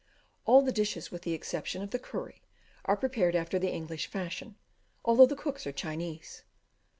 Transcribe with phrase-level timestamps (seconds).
[0.45, 2.41] All the dishes, with the exception of the curry,
[2.85, 4.55] are prepared after the English fashion,
[5.05, 6.41] although the cooks are Chinese.